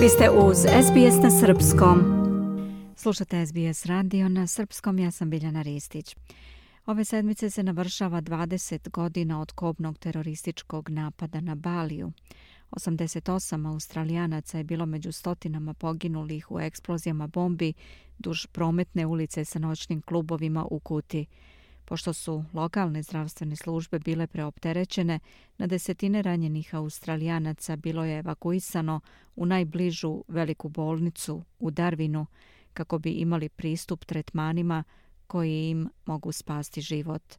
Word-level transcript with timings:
Vi 0.00 0.08
ste 0.08 0.30
uz 0.30 0.56
SBS 0.58 1.22
na 1.22 1.30
Srpskom. 1.30 1.98
Slušate 2.96 3.46
SBS 3.46 3.86
radio 3.86 4.28
na 4.28 4.46
Srpskom, 4.46 4.98
ja 4.98 5.10
sam 5.10 5.30
Biljana 5.30 5.62
Ristić. 5.62 6.16
Ove 6.86 7.04
sedmice 7.04 7.50
se 7.50 7.62
navršava 7.62 8.22
20 8.22 8.90
godina 8.90 9.40
od 9.40 9.52
kobnog 9.52 9.98
terorističkog 9.98 10.90
napada 10.90 11.40
na 11.40 11.54
Baliju. 11.54 12.12
88 12.70 13.68
australijanaca 13.68 14.58
je 14.58 14.64
bilo 14.64 14.86
među 14.86 15.12
stotinama 15.12 15.74
poginulih 15.74 16.50
u 16.50 16.60
eksplozijama 16.60 17.26
bombi 17.26 17.72
duž 18.18 18.46
prometne 18.46 19.06
ulice 19.06 19.44
sa 19.44 19.58
noćnim 19.58 20.02
klubovima 20.02 20.66
u 20.70 20.78
Kuti. 20.78 21.26
Pošto 21.90 22.12
su 22.12 22.44
lokalne 22.52 23.02
zdravstvene 23.02 23.56
službe 23.56 23.98
bile 23.98 24.26
preopterećene, 24.26 25.18
na 25.58 25.66
desetine 25.66 26.22
ranjenih 26.22 26.74
australijanaca 26.74 27.76
bilo 27.76 28.04
je 28.04 28.18
evakuisano 28.18 29.00
u 29.36 29.46
najbližu 29.46 30.24
veliku 30.28 30.68
bolnicu 30.68 31.42
u 31.58 31.70
Darwinu 31.70 32.26
kako 32.74 32.98
bi 32.98 33.10
imali 33.10 33.48
pristup 33.48 34.04
tretmanima 34.04 34.84
koji 35.26 35.70
im 35.70 35.88
mogu 36.06 36.32
spasti 36.32 36.80
život. 36.80 37.34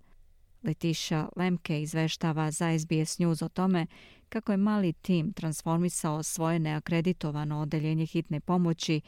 Letiša 0.63 1.29
Lemke 1.35 1.81
izveštava 1.81 2.51
za 2.51 2.79
SBS 2.79 3.19
News 3.19 3.41
o 3.41 3.49
tome 3.49 3.87
kako 4.29 4.51
je 4.51 4.57
mali 4.57 4.93
tim 4.93 5.33
transformisao 5.33 6.23
svoje 6.23 6.59
neakreditovano 6.59 7.59
odeljenje 7.59 8.05
hitne 8.05 8.39
pomoći 8.39 9.01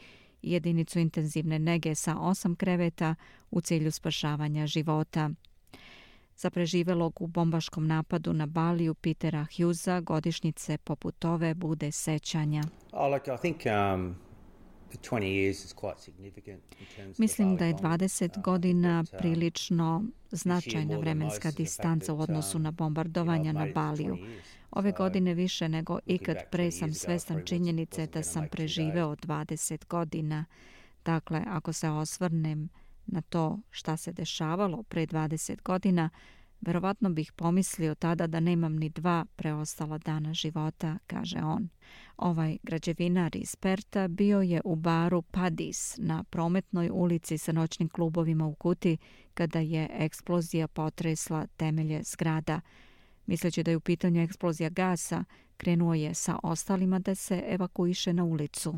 jedinicu 0.44 0.98
intenzivne 0.98 1.58
nege 1.58 1.94
sa 1.94 2.18
osam 2.18 2.56
kreveta 2.56 3.14
u 3.50 3.60
cilju 3.60 3.90
spašavanja 3.90 4.66
života. 4.66 5.30
Za 6.36 6.50
preživelog 6.50 7.22
u 7.22 7.26
bombaškom 7.26 7.86
napadu 7.86 8.32
na 8.32 8.46
Baliju 8.46 8.94
Petera 8.94 9.46
Hughesa 9.56 10.00
godišnjice 10.00 10.78
poput 10.78 11.24
ove 11.24 11.54
bude 11.54 11.92
sećanja. 11.92 12.62
Oh, 12.92 13.10
look, 13.10 13.26
I 13.26 13.40
think, 13.40 13.56
um... 13.66 14.14
Mislim 17.18 17.56
da 17.56 17.64
je 17.64 17.74
20 17.74 18.38
uh, 18.38 18.42
godina 18.42 19.04
uh, 19.12 19.18
prilično 19.18 20.04
značajna 20.30 20.98
vremenska 20.98 21.50
distanca 21.50 22.14
u 22.14 22.20
odnosu 22.20 22.56
um, 22.58 22.62
na 22.62 22.70
bombardovanja 22.70 23.52
na 23.52 23.66
Baliju. 23.74 24.18
Ove 24.74 24.92
godine 24.92 25.34
više 25.34 25.68
nego 25.68 25.98
ikad 26.06 26.36
pre 26.50 26.70
sam 26.70 26.94
svestan 26.94 27.42
činjenice 27.44 28.06
da 28.06 28.22
sam 28.22 28.48
preživeo 28.50 29.16
20 29.16 29.86
godina. 29.86 30.44
Dakle, 31.04 31.42
ako 31.46 31.72
se 31.72 31.88
osvrnem 31.88 32.68
na 33.06 33.20
to 33.20 33.58
šta 33.70 33.96
se 33.96 34.12
dešavalo 34.12 34.82
pre 34.82 35.06
20 35.06 35.62
godina, 35.62 36.10
verovatno 36.60 37.10
bih 37.10 37.32
pomislio 37.32 37.94
tada 37.94 38.26
da 38.26 38.40
nemam 38.40 38.76
ni 38.76 38.88
dva 38.88 39.26
preostala 39.36 39.98
dana 39.98 40.34
života, 40.34 40.98
kaže 41.06 41.38
on. 41.38 41.68
Ovaj 42.16 42.58
građevinar 42.62 43.36
iz 43.36 43.56
Perta 43.56 44.08
bio 44.08 44.40
je 44.40 44.60
u 44.64 44.76
baru 44.76 45.22
Padis 45.22 45.96
na 45.98 46.24
prometnoj 46.24 46.90
ulici 46.92 47.38
sa 47.38 47.52
noćnim 47.52 47.88
klubovima 47.88 48.46
u 48.46 48.54
Kuti 48.54 48.96
kada 49.34 49.58
je 49.58 49.88
eksplozija 49.92 50.68
potresla 50.68 51.46
temelje 51.46 52.02
zgrada. 52.02 52.60
Misleći 53.26 53.62
da 53.62 53.70
je 53.70 53.76
u 53.76 53.80
pitanju 53.80 54.22
eksplozija 54.22 54.70
gasa, 54.70 55.24
krenuo 55.56 55.94
je 55.94 56.14
sa 56.14 56.38
ostalima 56.42 56.98
da 56.98 57.14
se 57.14 57.42
evakuiše 57.48 58.12
na 58.12 58.24
ulicu. 58.24 58.74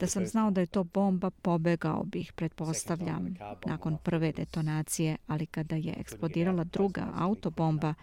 Da 0.00 0.06
sam 0.06 0.26
znao 0.26 0.50
da 0.50 0.60
je 0.60 0.66
to 0.66 0.84
bomba, 0.84 1.30
pobegao 1.30 2.04
bih, 2.04 2.32
pretpostavljam, 2.32 3.34
nakon 3.66 3.96
prve 4.02 4.32
detonacije, 4.32 5.16
ali 5.26 5.46
kada 5.46 5.76
je 5.76 5.94
eksplodirala 5.98 6.64
druga 6.64 7.08
autobomba, 7.16 7.94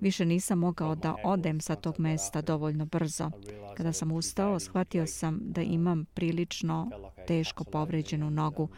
više 0.00 0.24
nisam 0.24 0.58
mogao 0.58 0.94
da 0.94 1.14
odem 1.24 1.60
sa 1.60 1.74
tog 1.74 1.94
mesta 1.98 2.42
dovoljno 2.42 2.84
brzo. 2.84 3.30
Kada 3.76 3.92
sam 3.92 4.12
ustao, 4.12 4.58
shvatio 4.60 5.06
sam 5.06 5.38
da 5.42 5.62
imam 5.62 6.04
prilično 6.04 6.90
teško 7.26 7.64
povređenu 7.64 8.30
nogu. 8.30 8.68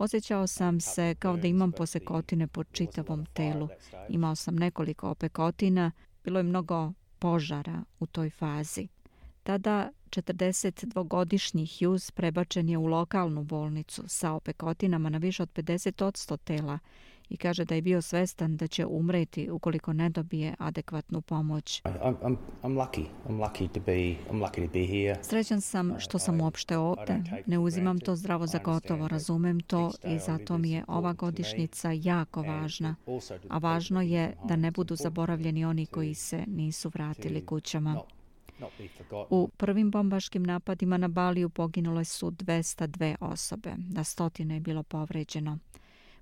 Osjećao 0.00 0.46
sam 0.46 0.80
se 0.80 1.14
kao 1.18 1.36
da 1.36 1.48
imam 1.48 1.72
posekotine 1.72 2.46
po 2.46 2.64
čitavom 2.64 3.26
telu. 3.26 3.68
Imao 4.08 4.34
sam 4.34 4.56
nekoliko 4.56 5.10
opekotina, 5.10 5.92
bilo 6.24 6.38
je 6.38 6.42
mnogo 6.42 6.92
požara 7.18 7.84
u 7.98 8.06
toj 8.06 8.30
fazi. 8.30 8.88
Tada 9.42 9.90
42-godišnji 10.10 11.66
Hughes 11.78 12.10
prebačen 12.10 12.68
je 12.68 12.78
u 12.78 12.86
lokalnu 12.86 13.44
bolnicu 13.44 14.02
sa 14.06 14.32
opekotinama 14.32 15.08
na 15.08 15.18
više 15.18 15.42
od 15.42 15.52
50 15.52 16.36
tela 16.36 16.78
i 17.30 17.36
kaže 17.36 17.64
da 17.64 17.74
je 17.74 17.82
bio 17.82 18.02
svestan 18.02 18.56
da 18.56 18.66
će 18.66 18.86
umreti 18.86 19.50
ukoliko 19.50 19.92
ne 19.92 20.08
dobije 20.08 20.54
adekvatnu 20.58 21.20
pomoć. 21.20 21.82
Srećan 25.22 25.60
sam 25.60 25.94
što 25.98 26.18
sam 26.18 26.40
uopšte 26.40 26.78
ovde. 26.78 27.22
Ne 27.46 27.58
uzimam 27.58 27.98
to 27.98 28.16
zdravo 28.16 28.46
za 28.46 28.58
gotovo, 28.58 29.08
razumem 29.08 29.60
to 29.60 29.92
i 30.04 30.18
zato 30.18 30.58
mi 30.58 30.70
je 30.70 30.84
ova 30.88 31.12
godišnjica 31.12 31.92
jako 31.92 32.42
važna. 32.42 32.94
A 33.48 33.58
važno 33.58 34.02
je 34.02 34.36
da 34.44 34.56
ne 34.56 34.70
budu 34.70 34.96
zaboravljeni 34.96 35.64
oni 35.64 35.86
koji 35.86 36.14
se 36.14 36.44
nisu 36.46 36.90
vratili 36.94 37.46
kućama. 37.46 38.02
U 39.30 39.48
prvim 39.56 39.90
bombaškim 39.90 40.42
napadima 40.42 40.96
na 40.96 41.08
Baliju 41.08 41.48
poginule 41.48 42.04
su 42.04 42.30
202 42.30 43.16
osobe, 43.20 43.74
na 43.88 44.04
stotine 44.04 44.54
je 44.54 44.60
bilo 44.60 44.82
povređeno. 44.82 45.58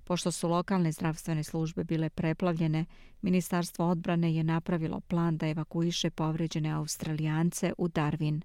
Pošto 0.09 0.33
su 0.33 0.49
lokalne 0.49 0.93
zdravstvene 0.93 1.45
službe 1.45 1.85
bile 1.85 2.11
preplavljene, 2.11 2.85
Ministarstvo 3.23 3.89
odbrane 3.91 4.35
je 4.35 4.45
napravilo 4.45 5.01
plan 5.01 5.37
da 5.37 5.49
evakuiše 5.49 6.11
povređene 6.11 6.71
Australijance 6.71 7.73
u 7.79 7.89
Darwin. 7.89 8.41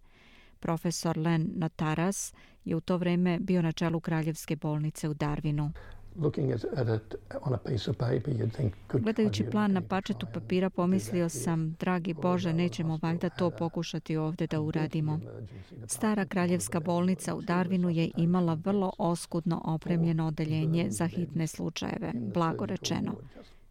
Profesor 0.59 1.17
Len 1.17 1.51
Notaras 1.55 2.33
je 2.65 2.75
u 2.75 2.81
to 2.81 2.97
vreme 2.97 3.39
bio 3.39 3.61
na 3.61 3.71
čelu 3.71 3.99
Kraljevske 3.99 4.55
bolnice 4.55 5.09
u 5.09 5.13
Darwinu. 5.13 5.71
Gledajući 8.93 9.45
plan 9.51 9.71
na 9.71 9.81
pačetu 9.81 10.27
papira, 10.33 10.69
pomislio 10.69 11.29
sam, 11.29 11.75
dragi 11.79 12.13
Bože, 12.13 12.53
nećemo 12.53 12.99
valjda 13.01 13.29
to 13.29 13.49
pokušati 13.49 14.17
ovdje 14.17 14.47
da 14.47 14.61
uradimo. 14.61 15.19
Stara 15.87 16.25
kraljevska 16.25 16.79
bolnica 16.79 17.35
u 17.35 17.41
Darwinu 17.41 17.87
je 17.87 18.11
imala 18.17 18.53
vrlo 18.53 18.91
oskudno 18.97 19.61
opremljeno 19.65 20.27
odeljenje 20.27 20.87
za 20.89 21.07
hitne 21.07 21.47
slučajeve, 21.47 22.11
blago 22.33 22.65
rečeno. 22.65 23.15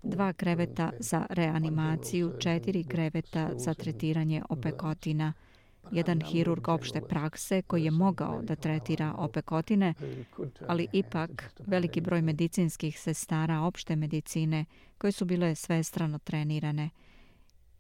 Dva 0.03 0.33
kreveta 0.33 0.91
za 0.99 1.27
reanimaciju, 1.31 2.33
četiri 2.39 2.85
kreveta 2.85 3.51
za 3.57 3.75
tretiranje 3.75 4.43
opekotina– 4.49 5.33
jedan 5.91 6.21
hirurg 6.21 6.69
opšte 6.69 7.01
prakse 7.01 7.63
koji 7.63 7.85
je 7.85 7.91
mogao 7.91 8.43
da 8.43 8.57
tretira 8.57 9.15
opekotine, 9.19 9.95
ali 10.69 10.87
ipak 10.93 11.53
veliki 11.67 12.01
broj 12.01 12.23
medicinskih 12.23 13.01
sestara 13.01 13.61
opšte 13.61 13.97
medicine 13.97 14.65
koje 14.99 15.13
su 15.13 15.25
bile 15.25 15.55
svestrano 15.55 16.19
trenirane. 16.19 16.91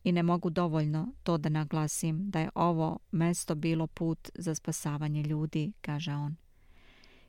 I 0.04 0.12
ne 0.12 0.22
mogu 0.22 0.50
dovoljno 0.50 1.08
to 1.22 1.38
da 1.38 1.48
naglasim 1.48 2.30
da 2.30 2.40
je 2.40 2.50
ovo 2.54 2.98
mesto 3.10 3.54
bilo 3.54 3.86
put 3.86 4.30
za 4.34 4.54
spasavanje 4.54 5.22
ljudi, 5.22 5.72
kaže 5.80 6.12
on. 6.12 6.36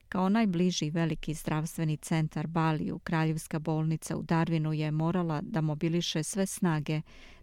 Kao 0.10 0.30
najbliži 0.30 0.90
veliki 0.90 1.34
zdravstveni 1.34 1.98
centar 1.98 2.48
Baliju, 2.48 3.00
Kraljevska 3.00 3.60
bolnica 3.60 4.18
u 4.18 4.24
Darwinu 4.24 4.72
je 4.72 4.92
morala 4.92 5.42
da 5.42 5.62
mobiliše 5.62 6.24
sve 6.24 6.46
snage 6.46 7.02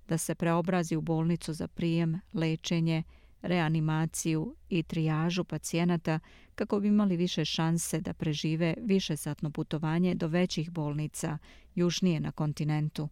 da 0.08 0.18
se 0.18 0.34
preobrazi 0.34 0.97
u 0.97 1.00
bolnicu 1.00 1.52
za 1.52 1.68
prijem, 1.68 2.20
lečenje, 2.32 3.02
reanimaciju 3.42 4.56
i 4.68 4.82
trijažu 4.82 5.44
pacijenata 5.44 6.18
kako 6.54 6.80
bi 6.80 6.88
imali 6.88 7.16
više 7.16 7.44
šanse 7.44 8.00
da 8.00 8.12
prežive 8.12 8.74
višesatno 8.80 9.50
putovanje 9.50 10.14
do 10.14 10.26
većih 10.28 10.70
bolnica 10.70 11.38
južnije 11.74 12.20
na 12.20 12.32
kontinentu. 12.32 13.08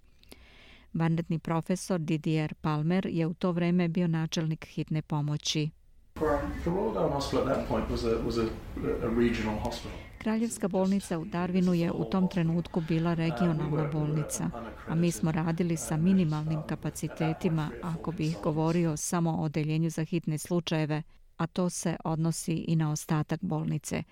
Vanredni 0.93 1.39
profesor 1.39 2.01
Didier 2.01 2.55
Palmer 2.55 3.07
je 3.07 3.27
u 3.27 3.35
to 3.35 3.53
vreme 3.53 3.89
bio 3.89 4.09
načelnik 4.09 4.67
hitne 4.67 5.03
pomoći. 5.03 5.71
Kraljevska 10.19 10.69
bolnica 10.69 11.19
u 11.19 11.25
Darwinu 11.25 11.73
je 11.73 11.93
u 11.93 12.05
tom 12.05 12.29
trenutku 12.29 12.81
bila 12.89 13.15
regionalna 13.15 13.89
bolnica, 13.93 14.51
a 14.89 14.95
mi 14.95 15.11
smo 15.11 15.33
radili 15.33 15.77
sa 15.77 15.97
minimalnim 15.97 16.63
kapacitetima, 16.69 17.71
ako 17.83 18.13
bih 18.13 18.37
govorio 18.43 18.97
samo 18.97 19.31
o 19.31 19.43
odeljenju 19.43 19.91
za 19.91 20.05
hitne 20.05 20.39
slučajeve, 20.39 21.03
a 21.37 21.47
to 21.47 21.71
se 21.71 21.97
odnosi 22.05 22.55
i 22.55 22.77
na 22.77 22.91
ostatak 22.91 23.41
bolnice. 23.43 24.03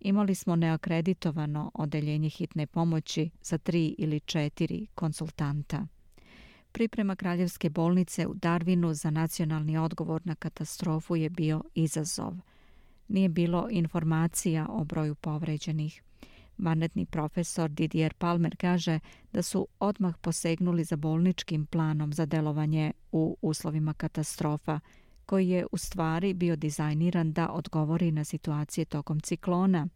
Imali 0.00 0.34
smo 0.34 0.56
neakreditovano 0.56 1.70
odeljenje 1.74 2.28
hitne 2.28 2.66
pomoći 2.66 3.30
za 3.42 3.58
tri 3.58 3.94
ili 3.98 4.20
četiri 4.20 4.86
konsultanta. 4.94 5.86
Priprema 6.72 7.16
Kraljevske 7.16 7.70
bolnice 7.70 8.26
u 8.26 8.34
Darwinu 8.34 8.92
za 8.92 9.10
nacionalni 9.10 9.78
odgovor 9.78 10.20
na 10.24 10.34
katastrofu 10.34 11.16
je 11.16 11.30
bio 11.30 11.62
izazov– 11.74 12.34
nije 13.08 13.28
bilo 13.28 13.68
informacija 13.70 14.66
o 14.68 14.84
broju 14.84 15.14
povređenih. 15.14 16.02
Vanetni 16.58 17.06
profesor 17.06 17.70
Didier 17.70 18.14
Palmer 18.14 18.56
kaže 18.56 19.00
da 19.32 19.42
su 19.42 19.68
odmah 19.78 20.16
posegnuli 20.20 20.84
za 20.84 20.96
bolničkim 20.96 21.66
planom 21.66 22.12
za 22.12 22.26
delovanje 22.26 22.92
u 23.12 23.36
uslovima 23.42 23.94
katastrofa, 23.94 24.80
koji 25.26 25.48
je 25.48 25.66
u 25.72 25.76
stvari 25.78 26.34
bio 26.34 26.56
dizajniran 26.56 27.32
da 27.32 27.48
odgovori 27.48 28.12
na 28.12 28.24
situacije 28.24 28.84
tokom 28.84 29.20
ciklona. 29.20 29.88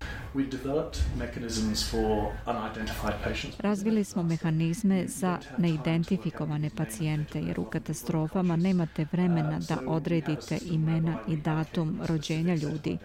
Razvili 3.59 4.05
smo 4.05 4.23
mehanizme 4.23 5.07
za 5.07 5.39
neidentifikovane 5.59 6.71
pacijente 6.77 7.41
jer 7.41 7.61
u 7.61 7.65
katastrofama 7.65 8.57
nemate 8.57 9.07
vremena 9.13 9.59
da 9.69 9.79
odredite 9.87 10.59
imena 10.71 11.19
i 11.29 11.37
datum 11.37 12.01
rođenja 12.07 12.55
ljudi. 12.55 12.99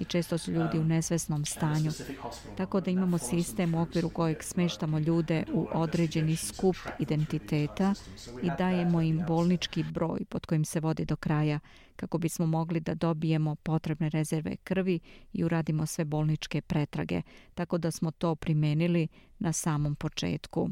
i 0.00 0.04
često 0.04 0.38
su 0.38 0.52
ljudi 0.52 0.78
u 0.78 0.84
nesvesnom 0.84 1.44
stanju. 1.44 1.90
Tako 2.56 2.80
da 2.80 2.90
imamo 2.90 3.18
sistem 3.18 3.74
u 3.74 3.82
okviru 3.82 4.08
kojeg 4.08 4.42
smeštamo 4.42 4.98
ljude 4.98 5.44
u 5.52 5.68
određeni 5.72 6.36
skup 6.36 6.76
identiteta 6.98 7.94
i 8.42 8.50
dajemo 8.58 9.00
im 9.00 9.24
bolnički 9.28 9.84
broj 9.92 10.24
pod 10.28 10.46
kojim 10.46 10.64
se 10.64 10.80
vodi 10.80 11.04
do 11.04 11.16
kraja 11.16 11.59
kako 11.96 12.18
bismo 12.18 12.46
mogli 12.46 12.80
da 12.80 12.94
dobijemo 12.94 13.54
potrebne 13.54 14.08
rezerve 14.08 14.56
krvi 14.56 15.00
i 15.32 15.44
uradimo 15.44 15.86
sve 15.86 16.04
bolničke 16.04 16.60
pretrage, 16.60 17.22
tako 17.54 17.78
da 17.78 17.90
smo 17.90 18.10
to 18.10 18.34
primenili 18.34 19.08
na 19.38 19.52
samom 19.52 19.94
početku. 19.94 20.70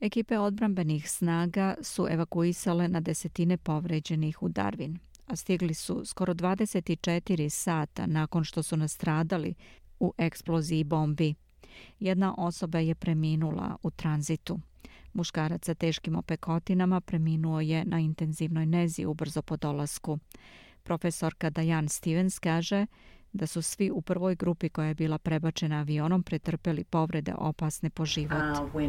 Ekipe 0.00 0.38
odbrambenih 0.38 1.10
snaga 1.10 1.74
su 1.82 2.06
evakuisale 2.10 2.88
na 2.88 3.00
desetine 3.00 3.56
povređenih 3.56 4.42
u 4.42 4.48
Darwin, 4.48 4.98
a 5.26 5.36
stigli 5.36 5.74
su 5.74 6.04
skoro 6.04 6.34
24 6.34 7.48
sata 7.48 8.06
nakon 8.06 8.44
što 8.44 8.62
su 8.62 8.76
nastradali 8.76 9.54
u 10.00 10.12
eksploziji 10.18 10.84
bombi. 10.84 11.34
Jedna 12.00 12.34
osoba 12.38 12.78
je 12.78 12.94
preminula 12.94 13.76
u 13.82 13.90
tranzitu. 13.90 14.60
Muškarac 15.12 15.64
sa 15.64 15.74
teškim 15.74 16.16
opekotinama 16.16 17.00
preminuo 17.00 17.60
je 17.60 17.84
na 17.84 17.98
intenzivnoj 17.98 18.66
nezi 18.66 19.06
ubrzo 19.06 19.42
po 19.42 19.56
dolasku. 19.56 20.18
Profesorka 20.82 21.50
Diane 21.50 21.88
Stevens 21.88 22.38
kaže 22.38 22.86
da 23.32 23.46
su 23.46 23.62
svi 23.62 23.90
u 23.90 24.00
prvoj 24.00 24.34
grupi 24.34 24.68
koja 24.68 24.88
je 24.88 24.94
bila 24.94 25.18
prebačena 25.18 25.80
avionom 25.80 26.22
pretrpeli 26.22 26.84
povrede 26.84 27.34
opasne 27.38 27.90
po 27.90 28.06
život. 28.06 28.32
Uh, 28.32 28.82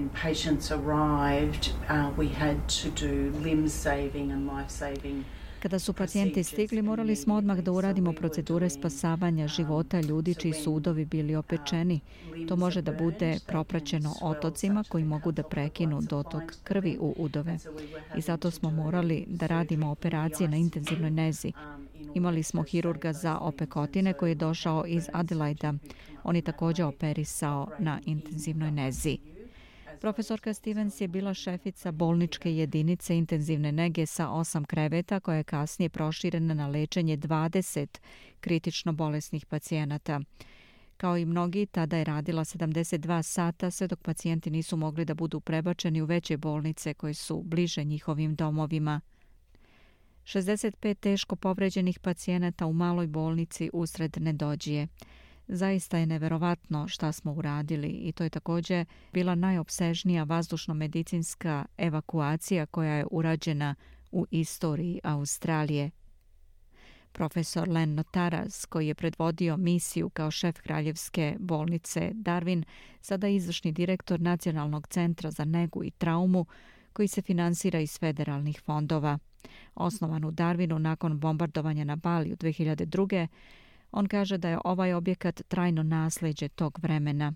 kada 5.60 5.80
su 5.80 5.94
pacijenti 5.94 6.44
stigli, 6.44 6.82
morali 6.82 7.16
smo 7.16 7.36
odmah 7.36 7.60
da 7.60 7.72
uradimo 7.72 8.14
procedure 8.14 8.70
spasavanja 8.70 9.48
života 9.48 10.02
ljudi 10.02 10.36
čiji 10.36 10.54
su 10.54 10.74
udovi 10.74 11.06
bili 11.06 11.36
opečeni. 11.36 12.00
To 12.48 12.56
može 12.56 12.82
da 12.82 12.92
bude 12.92 13.40
propraćeno 13.48 14.14
otocima 14.22 14.84
koji 14.90 15.04
mogu 15.04 15.32
da 15.32 15.44
prekinu 15.44 16.02
dotok 16.02 16.44
krvi 16.64 16.98
u 17.02 17.16
udove. 17.18 17.58
I 18.18 18.22
zato 18.22 18.52
smo 18.52 18.72
morali 18.72 19.26
da 19.28 19.48
radimo 19.48 19.92
operacije 19.92 20.50
na 20.50 20.58
intenzivnoj 20.58 21.12
nezi. 21.12 21.52
Imali 22.14 22.44
smo 22.44 22.64
hirurga 22.64 23.14
za 23.14 23.38
opekotine 23.38 24.14
koji 24.14 24.32
je 24.32 24.36
došao 24.36 24.86
iz 24.88 25.10
Adelaida. 25.14 25.74
On 26.24 26.36
je 26.36 26.42
također 26.42 26.86
operisao 26.86 27.68
na 27.80 28.00
intenzivnoj 28.06 28.72
nezi. 28.72 29.18
Profesorka 30.02 30.54
Stevens 30.54 31.02
je 31.02 31.08
bila 31.08 31.34
šefica 31.34 31.92
bolničke 31.92 32.56
jedinice 32.56 33.18
intenzivne 33.18 33.72
nege 33.72 34.06
sa 34.06 34.30
osam 34.30 34.66
kreveta 34.66 35.20
koja 35.20 35.38
je 35.38 35.44
kasnije 35.44 35.90
proširena 35.90 36.54
na 36.54 36.68
lečenje 36.68 37.18
20 37.18 38.00
kritično 38.40 38.94
bolesnih 38.94 39.46
pacijenata. 39.46 40.20
Kao 40.98 41.18
i 41.18 41.26
mnogi, 41.26 41.66
tada 41.66 41.98
je 41.98 42.04
radila 42.04 42.44
72 42.44 43.22
sata 43.22 43.72
sve 43.72 43.88
dok 43.88 44.02
pacijenti 44.02 44.50
nisu 44.50 44.78
mogli 44.78 45.06
da 45.06 45.14
budu 45.14 45.40
prebačeni 45.40 46.02
u 46.02 46.06
veće 46.06 46.38
bolnice 46.38 46.94
koje 46.94 47.14
su 47.14 47.42
bliže 47.46 47.84
njihovim 47.84 48.36
domovima. 48.36 49.02
65 50.24 50.94
teško 50.94 51.36
povređenih 51.36 52.00
pacijenata 52.00 52.66
u 52.66 52.74
maloj 52.74 53.08
bolnici 53.08 53.70
usred 53.74 54.18
nedođije. 54.20 54.88
Zaista 55.48 55.98
je 55.98 56.06
neverovatno 56.06 56.88
šta 56.88 57.12
smo 57.12 57.34
uradili 57.34 57.88
i 57.88 58.12
to 58.12 58.24
je 58.24 58.30
također 58.30 58.86
bila 59.14 59.36
najopsežnija 59.36 60.24
vazdušno-medicinska 60.24 61.66
evakuacija 61.78 62.66
koja 62.66 62.94
je 62.94 63.06
urađena 63.12 63.76
u 64.12 64.26
istoriji 64.32 65.00
Australije. 65.04 65.92
Profesor 67.12 67.70
Len 67.70 67.96
Notaras, 67.96 68.66
koji 68.66 68.88
je 68.88 68.96
predvodio 68.96 69.58
misiju 69.58 70.10
kao 70.10 70.32
šef 70.32 70.60
kraljevske 70.60 71.36
bolnice 71.40 72.12
Darwin, 72.14 72.64
sada 73.02 73.28
izvršni 73.28 73.72
direktor 73.72 74.22
Nacionalnog 74.22 74.88
centra 74.88 75.32
za 75.32 75.46
negu 75.46 75.84
i 75.84 75.92
traumu, 75.92 76.46
koji 76.94 77.08
se 77.08 77.22
finansira 77.22 77.80
iz 77.80 78.00
federalnih 78.00 78.62
fondova. 78.66 79.20
Osnovan 79.76 80.26
u 80.26 80.32
Darwinu 80.32 80.78
nakon 80.78 81.20
bombardovanja 81.20 81.84
na 81.84 81.96
Bali 81.96 82.34
u 82.34 82.36
2002. 82.36 83.28
On 83.92 84.08
kaže 84.08 84.38
da 84.38 84.50
je 84.50 84.60
ovaj 84.66 84.94
objekat 84.94 85.42
trajno 85.48 85.84
nasljeđe 85.84 86.48
tog 86.48 86.80
vremena. 86.82 87.34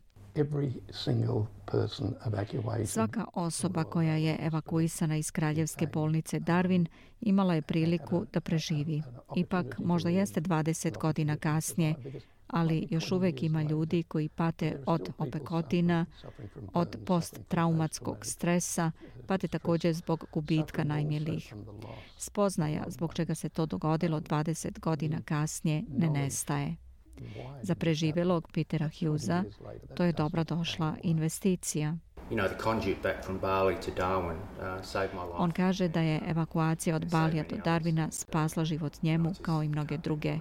Svaka 2.85 3.25
osoba 3.33 3.83
koja 3.83 4.15
je 4.15 4.37
evakuisana 4.41 5.17
iz 5.17 5.31
kraljevske 5.31 5.87
bolnice 5.87 6.39
Darwin 6.39 6.85
imala 7.21 7.53
je 7.53 7.61
priliku 7.61 8.25
da 8.33 8.41
preživi. 8.41 9.01
Ipak, 9.35 9.79
možda 9.79 10.09
jeste 10.09 10.41
20 10.41 10.97
godina 10.97 11.37
kasnije, 11.37 11.95
ali 12.51 12.87
još 12.89 13.11
uvek 13.11 13.43
ima 13.43 13.61
ljudi 13.63 14.03
koji 14.03 14.29
pate 14.29 14.83
od 14.85 15.09
opekotina, 15.17 16.05
od 16.73 16.97
posttraumatskog 17.05 18.25
stresa, 18.25 18.91
pate 19.27 19.47
također 19.47 19.93
zbog 19.93 20.25
gubitka 20.33 20.83
najmilijih. 20.83 21.53
Spoznaja 22.17 22.83
zbog 22.87 23.13
čega 23.13 23.35
se 23.35 23.49
to 23.49 23.65
dogodilo 23.65 24.19
20 24.19 24.79
godina 24.79 25.21
kasnije 25.25 25.83
ne 25.89 26.09
nestaje. 26.09 26.75
Za 27.61 27.75
preživelog 27.75 28.51
Petera 28.53 28.89
Hughesa 28.99 29.43
to 29.95 30.03
je 30.03 30.11
dobra 30.11 30.43
došla 30.43 30.95
investicija. 31.03 31.97
On 35.37 35.51
kaže 35.51 35.87
da 35.87 36.01
je 36.01 36.21
evakuacija 36.27 36.95
od 36.95 37.11
Balija 37.11 37.43
do 37.49 37.55
Darwina 37.55 38.11
spasla 38.11 38.65
život 38.65 39.01
njemu 39.01 39.33
kao 39.41 39.63
i 39.63 39.69
mnoge 39.69 39.97
druge. 39.97 40.39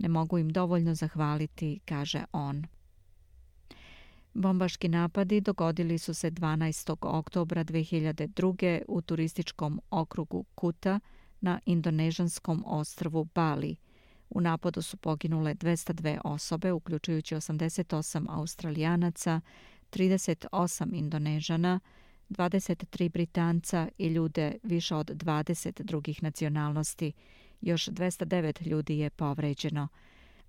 Ne 0.00 0.08
mogu 0.08 0.38
im 0.38 0.48
dovoljno 0.48 0.94
zahvaliti, 0.94 1.80
kaže 1.84 2.24
on. 2.32 2.66
Bombaški 4.34 4.88
napadi 4.88 5.40
dogodili 5.40 5.98
su 5.98 6.14
se 6.14 6.30
12. 6.30 6.96
oktobra 7.00 7.64
2002. 7.64 8.82
u 8.88 9.02
turističkom 9.02 9.80
okrugu 9.90 10.44
Kuta 10.54 11.00
na 11.40 11.60
indonežanskom 11.66 12.64
ostrvu 12.66 13.24
Bali. 13.34 13.76
U 14.30 14.40
napadu 14.40 14.82
su 14.82 14.96
poginule 14.96 15.54
202 15.54 16.20
osobe, 16.24 16.72
uključujući 16.72 17.34
88 17.34 18.26
australijanaca, 18.28 19.40
38 19.90 20.94
indonežana, 20.94 21.80
23 22.30 23.08
britanca 23.08 23.88
i 23.98 24.06
ljude 24.06 24.54
više 24.62 24.94
od 24.94 25.10
20 25.10 25.82
drugih 25.82 26.22
nacionalnosti, 26.22 27.12
još 27.60 27.86
209 27.86 28.66
ljudi 28.66 28.98
je 28.98 29.10
povređeno. 29.10 29.88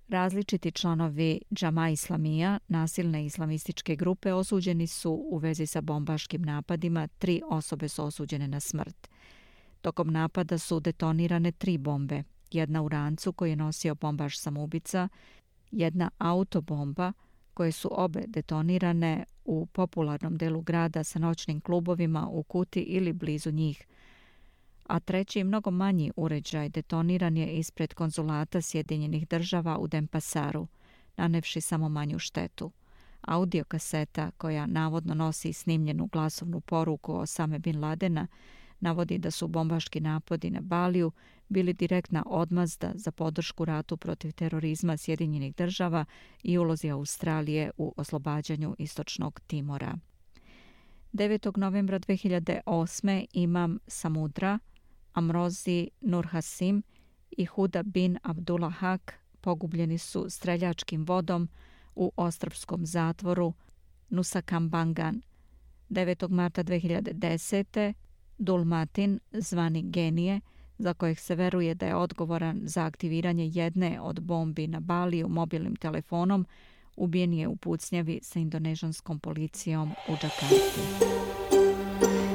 Različiti 0.08 0.70
članovi 0.70 1.40
Džama 1.54 1.90
Islamija, 1.90 2.58
nasilne 2.68 3.26
islamističke 3.26 3.96
grupe, 3.96 4.32
osuđeni 4.32 4.86
su 4.86 5.10
u 5.30 5.36
vezi 5.36 5.66
sa 5.66 5.80
bombaškim 5.80 6.42
napadima. 6.42 7.06
Tri 7.06 7.42
osobe 7.48 7.88
su 7.88 8.04
osuđene 8.04 8.48
na 8.48 8.60
smrt. 8.60 9.08
Tokom 9.80 10.12
napada 10.12 10.58
su 10.58 10.80
detonirane 10.80 11.52
tri 11.52 11.78
bombe. 11.78 12.22
Jedna 12.50 12.82
u 12.82 12.88
rancu 12.88 13.32
koji 13.32 13.50
je 13.50 13.56
nosio 13.56 13.94
bombaš 13.94 14.38
samoubica, 14.38 15.08
jedna 15.70 16.10
autobomba 16.18 17.12
koje 17.54 17.72
su 17.72 17.88
obe 17.92 18.24
detonirane 18.26 19.24
u 19.44 19.66
popularnom 19.66 20.36
delu 20.36 20.60
grada 20.60 21.04
sa 21.04 21.18
noćnim 21.18 21.60
klubovima 21.60 22.28
u 22.28 22.42
Kuti 22.42 22.80
ili 22.80 23.12
blizu 23.12 23.50
njih– 23.50 23.86
a 24.92 25.00
treći 25.00 25.44
mnogo 25.44 25.70
manji 25.70 26.12
uređaj 26.16 26.68
detoniran 26.68 27.36
je 27.36 27.46
ispred 27.46 27.94
konzulata 27.94 28.60
Sjedinjenih 28.60 29.28
država 29.28 29.78
u 29.78 29.86
Denpasaru, 29.86 30.66
nanevši 31.16 31.60
samo 31.60 31.88
manju 31.88 32.18
štetu. 32.18 32.70
Audio 33.20 33.64
kaseta, 33.64 34.30
koja 34.30 34.66
navodno 34.66 35.14
nosi 35.14 35.52
snimljenu 35.52 36.06
glasovnu 36.06 36.60
poruku 36.60 37.14
o 37.14 37.26
same 37.26 37.58
Bin 37.58 37.80
Ladena, 37.80 38.26
navodi 38.80 39.18
da 39.18 39.30
su 39.30 39.48
bombaški 39.48 40.00
napodi 40.00 40.50
na 40.50 40.60
Baliju 40.60 41.12
bili 41.48 41.72
direktna 41.72 42.22
odmazda 42.26 42.92
za 42.94 43.12
podršku 43.12 43.64
ratu 43.64 43.96
protiv 43.96 44.32
terorizma 44.32 44.96
Sjedinjenih 44.96 45.56
država 45.56 46.04
i 46.42 46.58
ulozi 46.58 46.90
Australije 46.90 47.70
u 47.76 47.94
oslobađanju 47.96 48.76
Istočnog 48.78 49.40
Timora. 49.40 49.98
9. 51.12 51.58
novembra 51.58 51.98
2008. 51.98 53.26
imam 53.32 53.78
Samudra, 53.86 54.58
Amrozi 55.12 55.90
Nurhasim 56.00 56.82
i 57.30 57.44
Huda 57.44 57.82
bin 57.82 58.18
Abdullah 58.22 58.72
Hak 58.72 59.14
pogubljeni 59.40 59.98
su 59.98 60.30
streljačkim 60.30 61.04
vodom 61.04 61.48
u 61.94 62.12
ostrovskom 62.16 62.86
zatvoru 62.86 63.52
Nusakambangan. 64.08 65.22
9. 65.90 66.30
marta 66.30 66.64
2010. 66.64 67.92
Dulmatin, 68.38 69.20
zvani 69.32 69.82
genije, 69.82 70.40
za 70.78 70.94
kojeg 70.94 71.18
se 71.18 71.34
veruje 71.34 71.74
da 71.74 71.86
je 71.86 71.96
odgovoran 71.96 72.60
za 72.64 72.84
aktiviranje 72.84 73.50
jedne 73.52 74.00
od 74.00 74.20
bombi 74.20 74.66
na 74.66 74.80
Baliju 74.80 75.28
mobilnim 75.28 75.76
telefonom, 75.76 76.46
ubijen 76.96 77.32
je 77.32 77.48
u 77.48 77.56
pucnjavi 77.56 78.20
sa 78.22 78.38
indonežanskom 78.38 79.18
policijom 79.18 79.90
u 80.08 80.12
Džakarti. 80.12 81.41